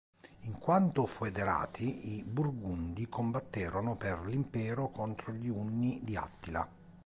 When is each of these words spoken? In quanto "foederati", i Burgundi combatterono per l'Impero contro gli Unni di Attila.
In 0.45 0.57
quanto 0.57 1.05
"foederati", 1.05 2.15
i 2.17 2.23
Burgundi 2.23 3.07
combatterono 3.07 3.97
per 3.97 4.21
l'Impero 4.25 4.89
contro 4.89 5.31
gli 5.31 5.47
Unni 5.47 5.99
di 6.03 6.15
Attila. 6.15 6.67